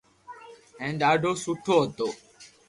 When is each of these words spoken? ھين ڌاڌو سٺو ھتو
ھين 0.81 0.91
ڌاڌو 1.01 1.31
سٺو 1.43 1.75
ھتو 1.83 2.07